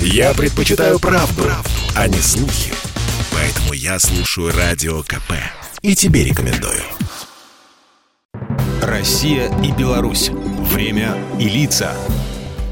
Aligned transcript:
Я 0.00 0.34
предпочитаю 0.34 0.98
правду, 0.98 1.42
правду, 1.42 1.70
а 1.94 2.08
не 2.08 2.18
слухи. 2.18 2.72
Поэтому 3.32 3.72
я 3.72 3.98
слушаю 3.98 4.52
Радио 4.56 5.02
КП. 5.02 5.32
И 5.82 5.94
тебе 5.94 6.24
рекомендую. 6.24 6.82
Россия 8.82 9.50
и 9.62 9.72
Беларусь. 9.72 10.30
Время 10.30 11.16
и 11.38 11.48
лица. 11.48 11.94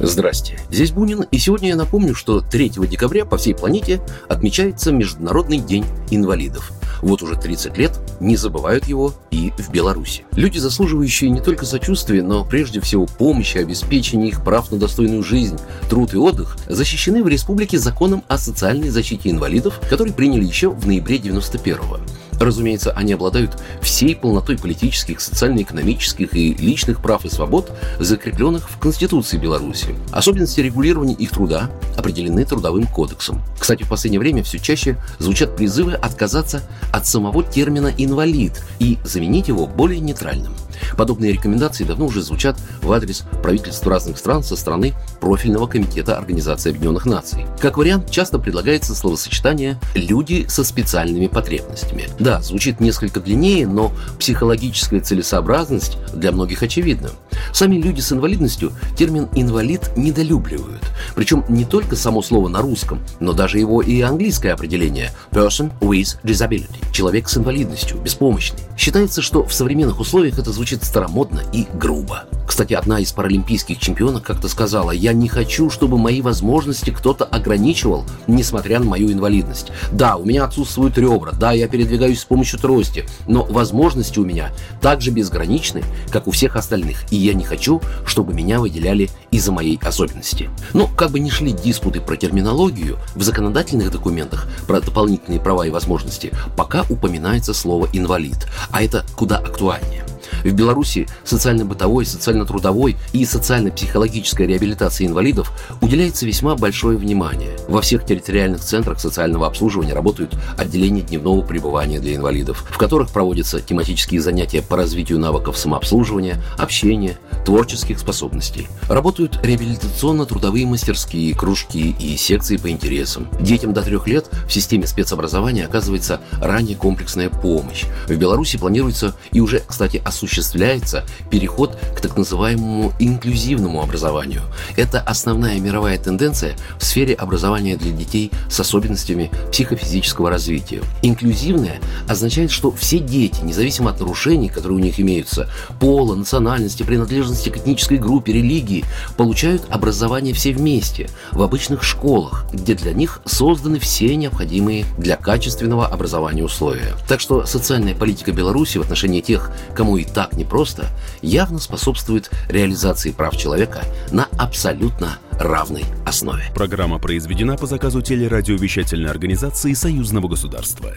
Здрасте, 0.00 0.58
здесь 0.70 0.92
Бунин, 0.92 1.22
и 1.30 1.38
сегодня 1.38 1.68
я 1.68 1.76
напомню, 1.76 2.14
что 2.14 2.40
3 2.40 2.70
декабря 2.70 3.26
по 3.26 3.36
всей 3.36 3.54
планете 3.54 4.00
отмечается 4.28 4.92
Международный 4.92 5.58
день 5.58 5.84
инвалидов. 6.10 6.72
Вот 7.02 7.22
уже 7.22 7.36
30 7.36 7.76
лет 7.76 7.98
не 8.20 8.36
забывают 8.36 8.86
его 8.86 9.14
и 9.30 9.52
в 9.58 9.70
Беларуси. 9.70 10.24
Люди, 10.32 10.58
заслуживающие 10.58 11.30
не 11.30 11.40
только 11.40 11.66
сочувствия, 11.66 12.22
но 12.22 12.44
прежде 12.44 12.80
всего 12.80 13.06
помощи, 13.06 13.58
обеспечения 13.58 14.28
их 14.28 14.44
прав 14.44 14.70
на 14.70 14.78
достойную 14.78 15.22
жизнь, 15.22 15.58
труд 15.88 16.14
и 16.14 16.16
отдых, 16.16 16.56
защищены 16.68 17.22
в 17.22 17.28
республике 17.28 17.78
законом 17.78 18.24
о 18.28 18.38
социальной 18.38 18.90
защите 18.90 19.30
инвалидов, 19.30 19.80
который 19.88 20.12
приняли 20.12 20.44
еще 20.44 20.70
в 20.70 20.86
ноябре 20.86 21.18
91 21.18 21.76
-го. 21.76 22.00
Разумеется, 22.40 22.90
они 22.92 23.12
обладают 23.12 23.62
всей 23.82 24.16
полнотой 24.16 24.56
политических, 24.56 25.20
социально-экономических 25.20 26.34
и 26.34 26.54
личных 26.54 27.02
прав 27.02 27.26
и 27.26 27.28
свобод, 27.28 27.70
закрепленных 27.98 28.70
в 28.70 28.78
Конституции 28.78 29.36
Беларуси. 29.36 29.94
Особенности 30.10 30.60
регулирования 30.60 31.14
их 31.14 31.30
труда 31.30 31.70
определены 31.98 32.46
Трудовым 32.46 32.86
кодексом. 32.86 33.42
Кстати, 33.58 33.82
в 33.82 33.88
последнее 33.90 34.20
время 34.20 34.42
все 34.42 34.58
чаще 34.58 34.96
звучат 35.18 35.54
призывы 35.54 35.92
отказаться 35.92 36.62
от 36.92 37.06
самого 37.06 37.44
термина 37.44 37.92
«инвалид» 37.96 38.64
и 38.78 38.98
заменить 39.04 39.48
его 39.48 39.66
более 39.66 40.00
нейтральным– 40.00 40.54
Подобные 40.96 41.32
рекомендации 41.32 41.84
давно 41.84 42.06
уже 42.06 42.22
звучат 42.22 42.56
в 42.82 42.92
адрес 42.92 43.24
правительств 43.42 43.86
разных 43.86 44.18
стран 44.18 44.42
со 44.42 44.56
стороны 44.56 44.94
профильного 45.20 45.66
комитета 45.66 46.16
Организации 46.16 46.70
Объединенных 46.70 47.06
Наций. 47.06 47.46
Как 47.60 47.78
вариант, 47.78 48.10
часто 48.10 48.38
предлагается 48.38 48.94
словосочетание 48.94 49.80
«люди 49.94 50.46
со 50.48 50.64
специальными 50.64 51.26
потребностями». 51.26 52.08
Да, 52.18 52.40
звучит 52.40 52.80
несколько 52.80 53.20
длиннее, 53.20 53.66
но 53.66 53.92
психологическая 54.18 55.00
целесообразность 55.00 55.98
для 56.14 56.32
многих 56.32 56.62
очевидна. 56.62 57.10
Сами 57.52 57.76
люди 57.76 58.00
с 58.00 58.12
инвалидностью 58.12 58.72
термин 58.96 59.28
«инвалид» 59.34 59.90
недолюбливают. 59.96 60.82
Причем 61.14 61.44
не 61.48 61.64
только 61.64 61.96
само 61.96 62.22
слово 62.22 62.48
на 62.48 62.60
русском, 62.60 63.00
но 63.20 63.32
даже 63.32 63.58
его 63.58 63.82
и 63.82 64.00
английское 64.00 64.52
определение 64.52 65.12
«person 65.30 65.72
with 65.80 66.18
disability»– 66.22 66.84
человек 66.92 67.28
с 67.28 67.36
инвалидностью, 67.36 67.98
беспомощный. 67.98 68.60
Считается, 68.76 69.22
что 69.22 69.44
в 69.44 69.52
современных 69.52 70.00
условиях 70.00 70.38
это 70.38 70.52
звучит 70.52 70.84
старомодно 70.84 71.42
и 71.52 71.66
грубо. 71.74 72.24
Кстати, 72.46 72.74
одна 72.74 72.98
из 72.98 73.12
паралимпийских 73.12 73.78
чемпионок 73.78 74.24
как-то 74.24 74.48
сказала, 74.48 74.90
я 74.90 75.12
не 75.12 75.28
хочу, 75.28 75.70
чтобы 75.70 75.98
мои 75.98 76.20
возможности 76.20 76.90
кто-то 76.90 77.24
ограничивал, 77.24 78.04
несмотря 78.26 78.80
на 78.80 78.86
мою 78.86 79.12
инвалидность. 79.12 79.70
Да, 79.92 80.16
у 80.16 80.24
меня 80.24 80.44
отсутствуют 80.44 80.98
ребра, 80.98 81.32
да, 81.32 81.52
я 81.52 81.68
передвигаюсь 81.68 82.20
с 82.20 82.24
помощью 82.24 82.58
трости, 82.58 83.04
но 83.28 83.44
возможности 83.44 84.18
у 84.18 84.24
меня 84.24 84.50
также 84.80 85.10
безграничны, 85.10 85.84
как 86.10 86.26
у 86.26 86.32
всех 86.32 86.56
остальных, 86.56 87.04
и 87.12 87.16
я 87.16 87.29
не 87.34 87.44
хочу, 87.44 87.80
чтобы 88.04 88.34
меня 88.34 88.60
выделяли 88.60 89.10
из-за 89.30 89.52
моей 89.52 89.78
особенности. 89.82 90.50
Но 90.72 90.86
как 90.86 91.10
бы 91.10 91.20
ни 91.20 91.30
шли 91.30 91.52
диспуты 91.52 92.00
про 92.00 92.16
терминологию, 92.16 92.98
в 93.14 93.22
законодательных 93.22 93.90
документах 93.90 94.48
про 94.66 94.80
дополнительные 94.80 95.40
права 95.40 95.66
и 95.66 95.70
возможности 95.70 96.32
пока 96.56 96.84
упоминается 96.88 97.54
слово 97.54 97.88
«инвалид», 97.92 98.46
а 98.70 98.82
это 98.82 99.04
куда 99.16 99.38
актуальнее. 99.38 100.04
В 100.44 100.52
Беларуси 100.52 101.06
социально-бытовой, 101.24 102.06
социально-трудовой 102.06 102.96
и 103.12 103.24
социально-психологической 103.24 104.46
реабилитации 104.46 105.06
инвалидов 105.06 105.52
уделяется 105.80 106.26
весьма 106.26 106.56
большое 106.56 106.96
внимание. 106.96 107.56
Во 107.68 107.80
всех 107.82 108.04
территориальных 108.06 108.60
центрах 108.60 109.00
социального 109.00 109.46
обслуживания 109.46 109.92
работают 109.92 110.34
отделения 110.56 111.02
дневного 111.02 111.42
пребывания 111.42 112.00
для 112.00 112.14
инвалидов, 112.14 112.64
в 112.70 112.78
которых 112.78 113.10
проводятся 113.10 113.60
тематические 113.60 114.20
занятия 114.20 114.62
по 114.62 114.76
развитию 114.76 115.18
навыков 115.18 115.58
самообслуживания, 115.58 116.42
общения, 116.56 117.18
творческих 117.44 117.98
способностей. 117.98 118.68
Работают 118.88 119.40
реабилитационно-трудовые 119.42 120.66
мастерские, 120.66 121.34
кружки 121.34 121.96
и 121.98 122.16
секции 122.16 122.56
по 122.56 122.70
интересам. 122.70 123.28
Детям 123.40 123.72
до 123.72 123.82
трех 123.82 124.06
лет 124.06 124.28
в 124.46 124.52
системе 124.52 124.86
спецобразования 124.86 125.64
оказывается 125.64 126.20
ранее 126.40 126.76
комплексная 126.76 127.30
помощь. 127.30 127.84
В 128.06 128.14
Беларуси 128.16 128.58
планируется 128.58 129.14
и 129.32 129.40
уже, 129.40 129.62
кстати, 129.66 130.02
осуществляется 130.04 131.04
переход 131.30 131.76
к 131.96 132.00
так 132.00 132.16
называемому 132.16 132.92
инклюзивному 132.98 133.82
образованию. 133.82 134.42
Это 134.76 135.00
основная 135.00 135.58
мировая 135.60 135.98
тенденция 135.98 136.56
в 136.78 136.84
сфере 136.84 137.14
образования 137.14 137.76
для 137.76 137.92
детей 137.92 138.30
с 138.48 138.60
особенностями 138.60 139.30
психофизического 139.50 140.30
развития. 140.30 140.82
Инклюзивное 141.02 141.80
означает, 142.08 142.50
что 142.50 142.70
все 142.70 142.98
дети, 142.98 143.40
независимо 143.42 143.90
от 143.90 144.00
нарушений, 144.00 144.48
которые 144.48 144.78
у 144.78 144.82
них 144.82 145.00
имеются, 145.00 145.48
пола, 145.78 146.14
национальности, 146.14 146.82
принадлежности 146.82 147.29
принадлежности 147.30 147.48
к 147.48 147.56
этнической 147.56 147.98
группе, 147.98 148.32
религии, 148.32 148.84
получают 149.16 149.62
образование 149.70 150.34
все 150.34 150.52
вместе, 150.52 151.08
в 151.32 151.42
обычных 151.42 151.82
школах, 151.82 152.46
где 152.52 152.74
для 152.74 152.92
них 152.92 153.20
созданы 153.24 153.78
все 153.78 154.16
необходимые 154.16 154.84
для 154.98 155.16
качественного 155.16 155.86
образования 155.86 156.44
условия. 156.44 156.94
Так 157.08 157.20
что 157.20 157.46
социальная 157.46 157.94
политика 157.94 158.32
Беларуси 158.32 158.78
в 158.78 158.82
отношении 158.82 159.20
тех, 159.20 159.50
кому 159.74 159.96
и 159.96 160.04
так 160.04 160.34
непросто, 160.34 160.86
явно 161.22 161.58
способствует 161.58 162.30
реализации 162.48 163.12
прав 163.12 163.36
человека 163.36 163.82
на 164.10 164.26
абсолютно 164.38 165.18
равной 165.32 165.84
основе. 166.04 166.44
Программа 166.54 166.98
произведена 166.98 167.56
по 167.56 167.66
заказу 167.66 168.02
телерадиовещательной 168.02 169.10
организации 169.10 169.72
Союзного 169.72 170.28
государства. 170.28 170.92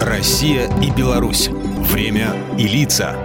Россия 0.00 0.70
и 0.80 0.90
Беларусь. 0.90 1.48
Время 1.48 2.34
и 2.58 2.66
лица. 2.66 3.16